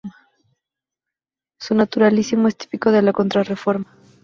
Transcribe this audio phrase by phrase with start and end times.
[1.59, 3.85] Su naturalismo es típico de la Contrarreforma.